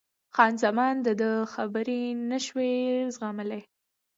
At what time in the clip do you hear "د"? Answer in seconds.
1.05-1.07